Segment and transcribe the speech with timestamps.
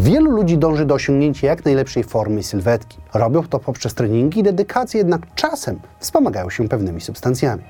[0.00, 2.98] Wielu ludzi dąży do osiągnięcia jak najlepszej formy sylwetki.
[3.14, 7.62] Robią to poprzez treningi i dedykację, jednak czasem wspomagają się pewnymi substancjami.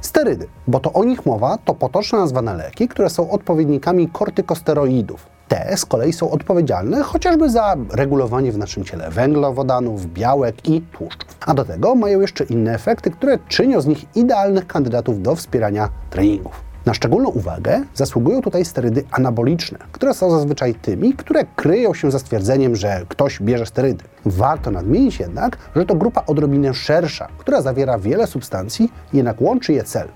[0.00, 5.26] Sterydy, bo to o nich mowa, to potocznie nazwane leki, które są odpowiednikami kortykosteroidów.
[5.48, 11.36] Te z kolei są odpowiedzialne chociażby za regulowanie w naszym ciele węglowodanów, białek i tłuszczów.
[11.46, 15.88] A do tego mają jeszcze inne efekty, które czynią z nich idealnych kandydatów do wspierania
[16.10, 16.67] treningów.
[16.88, 22.18] Na szczególną uwagę zasługują tutaj sterydy anaboliczne, które są zazwyczaj tymi, które kryją się za
[22.18, 24.04] stwierdzeniem, że ktoś bierze sterydy.
[24.26, 29.84] Warto nadmienić jednak, że to grupa odrobinę szersza, która zawiera wiele substancji, jednak łączy je
[29.84, 30.08] cel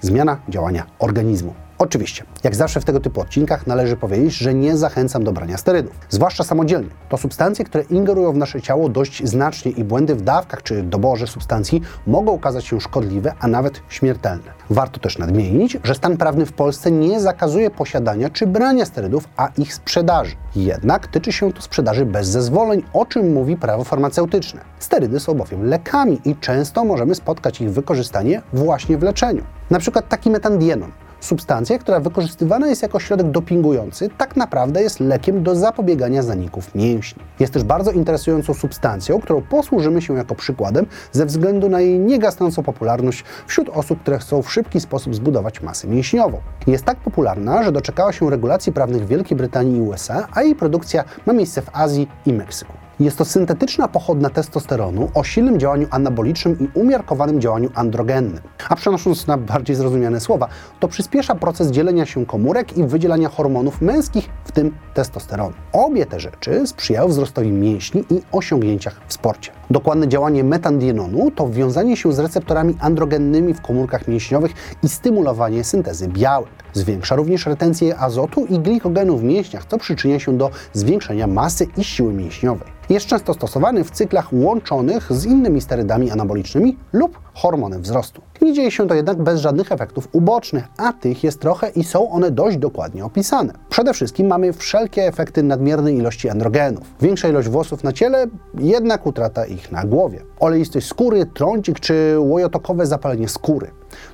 [0.00, 1.54] zmiana działania organizmu.
[1.84, 5.92] Oczywiście, jak zawsze w tego typu odcinkach należy powiedzieć, że nie zachęcam do brania sterydów,
[6.08, 6.90] zwłaszcza samodzielnie.
[7.08, 11.26] To substancje, które ingerują w nasze ciało dość znacznie i błędy w dawkach czy doborze
[11.26, 14.52] substancji mogą okazać się szkodliwe, a nawet śmiertelne.
[14.70, 19.48] Warto też nadmienić, że stan prawny w Polsce nie zakazuje posiadania czy brania sterydów, a
[19.58, 20.36] ich sprzedaży.
[20.56, 24.60] Jednak tyczy się to sprzedaży bez zezwoleń, o czym mówi prawo farmaceutyczne.
[24.78, 29.42] Sterydy są bowiem lekami i często możemy spotkać ich wykorzystanie właśnie w leczeniu.
[29.70, 30.90] Na przykład taki metandienon
[31.24, 37.22] substancja, która wykorzystywana jest jako środek dopingujący, tak naprawdę jest lekiem do zapobiegania zaników mięśni.
[37.40, 42.62] Jest też bardzo interesującą substancją, którą posłużymy się jako przykładem ze względu na jej niegasnącą
[42.62, 46.40] popularność wśród osób, które chcą w szybki sposób zbudować masę mięśniową.
[46.66, 50.54] Jest tak popularna, że doczekała się regulacji prawnych w Wielkiej Brytanii i USA, a jej
[50.54, 52.72] produkcja ma miejsce w Azji i Meksyku.
[53.00, 58.40] Jest to syntetyczna pochodna testosteronu o silnym działaniu anabolicznym i umiarkowanym działaniu androgennym.
[58.68, 60.48] A przenosząc na bardziej zrozumiane słowa,
[60.80, 65.54] to przyspiesza proces dzielenia się komórek i wydzielania hormonów męskich, w tym testosteronu.
[65.72, 69.52] Obie te rzeczy sprzyjają wzrostowi mięśni i osiągnięciach w sporcie.
[69.70, 76.08] Dokładne działanie metandienonu to wiązanie się z receptorami androgennymi w komórkach mięśniowych i stymulowanie syntezy
[76.08, 76.50] białek.
[76.72, 81.84] Zwiększa również retencję azotu i glikogenu w mięśniach, co przyczynia się do zwiększenia masy i
[81.84, 82.73] siły mięśniowej.
[82.88, 88.22] Jest często stosowany w cyklach łączonych z innymi sterydami anabolicznymi lub hormonem wzrostu.
[88.42, 92.10] Nie dzieje się to jednak bez żadnych efektów ubocznych, a tych jest trochę i są
[92.10, 93.52] one dość dokładnie opisane.
[93.68, 96.94] Przede wszystkim mamy wszelkie efekty nadmiernej ilości androgenów.
[97.00, 98.26] Większa ilość włosów na ciele,
[98.58, 100.20] jednak utrata ich na głowie.
[100.40, 103.70] Olejstość skóry, trącik czy łojotokowe zapalenie skóry.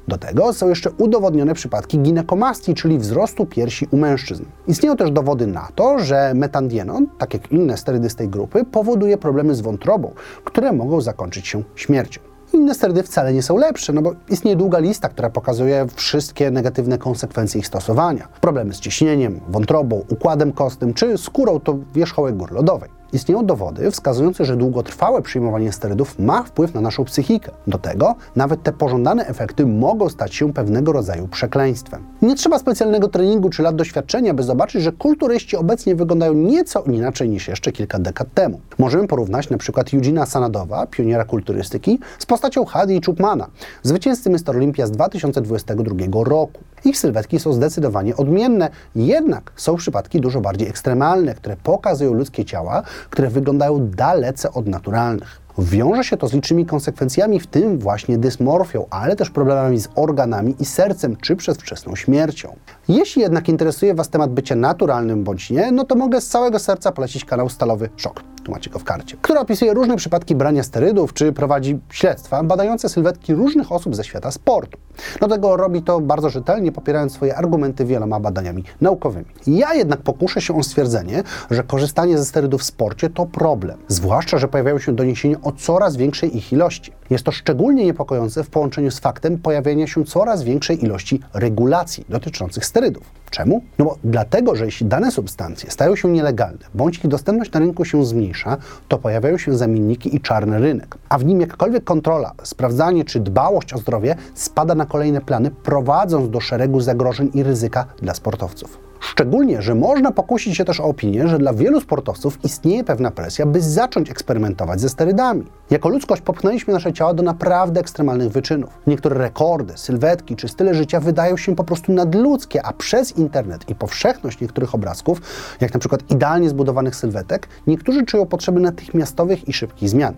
[0.09, 4.45] Do tego są jeszcze udowodnione przypadki ginekomastii, czyli wzrostu piersi u mężczyzn.
[4.67, 9.19] Istnieją też dowody na to, że metandienon, tak jak inne sterydy z tej grupy, powoduje
[9.19, 10.13] problemy z wątrobą,
[10.45, 12.21] które mogą zakończyć się śmiercią.
[12.53, 16.99] Inne sterydy wcale nie są lepsze, no bo istnieje długa lista, która pokazuje wszystkie negatywne
[16.99, 18.29] konsekwencje ich stosowania.
[18.41, 23.00] Problemy z ciśnieniem, wątrobą, układem kostnym czy skórą to wierzchołek gór lodowej.
[23.13, 27.53] Istnieją dowody wskazujące, że długotrwałe przyjmowanie sterydów ma wpływ na naszą psychikę.
[27.67, 32.10] Do tego nawet te pożądane efekty mogą stać się pewnego rodzaju przekleństwem.
[32.23, 37.29] Nie trzeba specjalnego treningu czy lat doświadczenia, by zobaczyć, że kulturyści obecnie wyglądają nieco inaczej
[37.29, 38.61] niż jeszcze kilka dekad temu.
[38.79, 39.91] Możemy porównać na przykład
[40.27, 43.47] Sanadowa, pioniera kulturystyki, z postacią Hadi Chupmana,
[43.83, 44.57] zwycięzcy Mr.
[44.57, 46.61] Olympia z 2022 roku.
[46.85, 52.83] Ich sylwetki są zdecydowanie odmienne, jednak są przypadki dużo bardziej ekstremalne, które pokazują ludzkie ciała,
[53.11, 55.41] które wyglądają dalece od naturalnych.
[55.59, 60.55] Wiąże się to z licznymi konsekwencjami, w tym właśnie dysmorfią, ale też problemami z organami
[60.59, 62.57] i sercem, czy przedwczesną śmiercią.
[62.89, 66.93] Jeśli jednak interesuje Was temat bycia naturalnym bądź nie, no to mogę z całego serca
[66.93, 71.15] polecić kanał Stalowy Szok, tu macie go w karcie, który opisuje różne przypadki brania sterydów,
[71.15, 74.79] czy prowadzi śledztwa badające sylwetki różnych osób ze świata sportu.
[75.21, 79.27] Do tego robi to bardzo rzetelnie, popierając swoje argumenty wieloma badaniami naukowymi.
[79.47, 84.39] Ja jednak pokuszę się o stwierdzenie, że korzystanie ze sterydów w sporcie to problem, zwłaszcza,
[84.39, 86.93] że pojawiają się doniesienia o coraz większej ich ilości.
[87.11, 92.67] Jest to szczególnie niepokojące w połączeniu z faktem pojawienia się coraz większej ilości regulacji dotyczących
[92.67, 93.03] sterydów.
[93.31, 93.63] Czemu?
[93.79, 97.85] No bo dlatego, że jeśli dane substancje stają się nielegalne, bądź ich dostępność na rynku
[97.85, 98.57] się zmniejsza,
[98.89, 100.99] to pojawiają się zamienniki i czarny rynek.
[101.09, 106.31] A w nim jakkolwiek kontrola, sprawdzanie czy dbałość o zdrowie spada na kolejne plany, prowadząc
[106.31, 108.90] do szeregu zagrożeń i ryzyka dla sportowców.
[109.01, 113.47] Szczególnie, że można pokusić się też o opinię, że dla wielu sportowców istnieje pewna presja,
[113.47, 115.45] by zacząć eksperymentować ze sterydami.
[115.71, 118.71] Jako ludzkość popchnęliśmy nasze ciała do naprawdę ekstremalnych wyczynów.
[118.87, 123.75] Niektóre rekordy, sylwetki czy style życia wydają się po prostu nadludzkie, a przez internet i
[123.75, 125.21] powszechność niektórych obrazków,
[125.61, 130.15] jak na przykład idealnie zbudowanych sylwetek, niektórzy czują potrzeby natychmiastowych i szybkich zmian.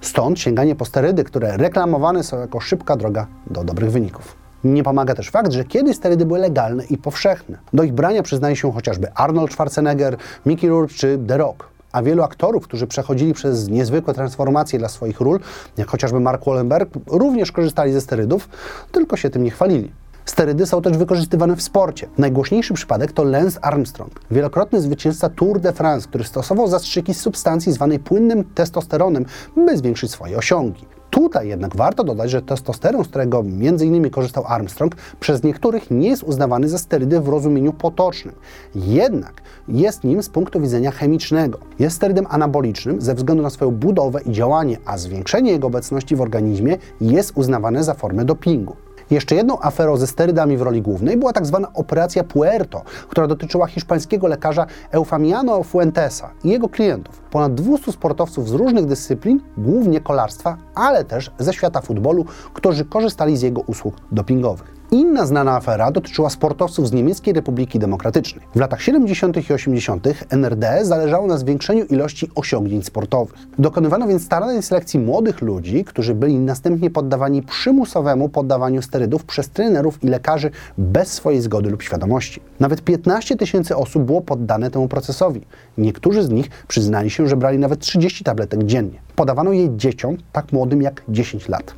[0.00, 4.39] Stąd sięganie po sterydy, które reklamowane są jako szybka droga do dobrych wyników.
[4.64, 7.58] Nie pomaga też fakt, że kiedyś sterydy były legalne i powszechne.
[7.72, 10.16] Do ich brania przyznaje się chociażby Arnold Schwarzenegger,
[10.46, 11.68] Mickey Rourke czy The Rock.
[11.92, 15.40] A wielu aktorów, którzy przechodzili przez niezwykłe transformacje dla swoich ról,
[15.76, 18.48] jak chociażby Mark Wallenberg, również korzystali ze sterydów,
[18.92, 19.92] tylko się tym nie chwalili.
[20.24, 22.08] Sterydy są też wykorzystywane w sporcie.
[22.18, 27.72] Najgłośniejszy przypadek to Lance Armstrong, wielokrotny zwycięzca Tour de France, który stosował zastrzyki z substancji
[27.72, 29.24] zwanej płynnym testosteronem,
[29.56, 30.99] by zwiększyć swoje osiągi.
[31.20, 34.10] Tutaj jednak warto dodać, że testosteron, z którego m.in.
[34.10, 38.34] korzystał Armstrong, przez niektórych nie jest uznawany za sterydy w rozumieniu potocznym.
[38.74, 41.58] Jednak jest nim z punktu widzenia chemicznego.
[41.78, 46.20] Jest sterydem anabolicznym ze względu na swoją budowę i działanie, a zwiększenie jego obecności w
[46.20, 48.76] organizmie jest uznawane za formę dopingu.
[49.10, 53.66] Jeszcze jedną aferą ze sterydami w roli głównej była tak zwana operacja Puerto, która dotyczyła
[53.66, 57.20] hiszpańskiego lekarza Eufamiano Fuentesa i jego klientów.
[57.30, 62.24] Ponad 200 sportowców z różnych dyscyplin, głównie kolarstwa, ale też ze świata futbolu,
[62.54, 64.79] którzy korzystali z jego usług dopingowych.
[64.92, 68.44] Inna znana afera dotyczyła sportowców z Niemieckiej Republiki Demokratycznej.
[68.54, 69.50] W latach 70.
[69.50, 70.08] i 80.
[70.30, 73.34] NRD zależało na zwiększeniu ilości osiągnięć sportowych.
[73.58, 80.04] Dokonywano więc starannej selekcji młodych ludzi, którzy byli następnie poddawani przymusowemu poddawaniu sterydów przez trenerów
[80.04, 82.40] i lekarzy bez swojej zgody lub świadomości.
[82.60, 85.40] Nawet 15 tysięcy osób było poddane temu procesowi.
[85.78, 89.00] Niektórzy z nich przyznali się, że brali nawet 30 tabletek dziennie.
[89.16, 91.74] Podawano jej dzieciom tak młodym jak 10 lat.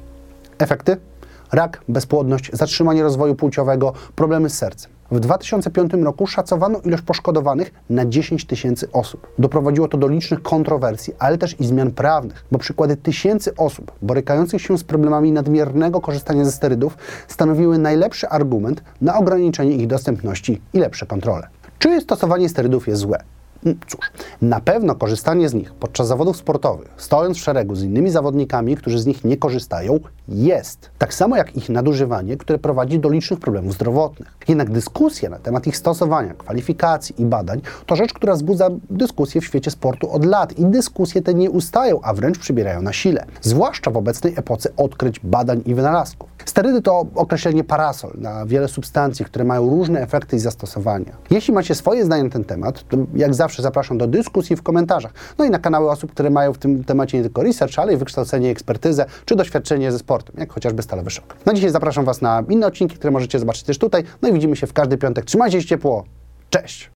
[0.59, 1.12] Efekty?
[1.53, 4.93] Rak, bezpłodność, zatrzymanie rozwoju płciowego, problemy z sercem.
[5.11, 9.27] W 2005 roku szacowano ilość poszkodowanych na 10 tysięcy osób.
[9.39, 14.63] Doprowadziło to do licznych kontrowersji, ale też i zmian prawnych, bo przykłady tysięcy osób borykających
[14.63, 16.97] się z problemami nadmiernego korzystania ze sterydów
[17.29, 21.49] stanowiły najlepszy argument na ograniczenie ich dostępności i lepsze kontrole.
[21.79, 23.19] Czy stosowanie sterydów jest złe?
[23.67, 24.01] Mm, Cóż,
[24.43, 28.99] na pewno korzystanie z nich podczas zawodów sportowych, stojąc w szeregu z innymi zawodnikami, którzy
[28.99, 30.91] z nich nie korzystają, jest.
[30.99, 34.37] Tak samo jak ich nadużywanie, które prowadzi do licznych problemów zdrowotnych.
[34.49, 39.45] Jednak dyskusja na temat ich stosowania, kwalifikacji i badań to rzecz, która wzbudza dyskusję w
[39.45, 43.27] świecie sportu od lat i dyskusje te nie ustają, a wręcz przybierają na sile.
[43.41, 46.32] Zwłaszcza w obecnej epoce odkryć, badań i wynalazków.
[46.45, 51.13] Sterydy to określenie parasol na wiele substancji, które mają różne efekty i zastosowania.
[51.31, 55.13] Jeśli macie swoje zdanie na ten temat, to jak zawsze zapraszam do dyskusji w komentarzach.
[55.39, 57.97] No i na kanały osób, które mają w tym temacie nie tylko research, ale i
[57.97, 61.37] wykształcenie, ekspertyzę czy doświadczenie ze sportem, jak chociażby Stalowy Szok.
[61.47, 64.05] Na dzisiaj zapraszam Was na inne odcinki, które możecie zobaczyć też tutaj.
[64.23, 65.25] No i widzimy się w każdy piątek.
[65.25, 66.05] Trzymajcie się ciepło.
[66.51, 66.91] Cześć!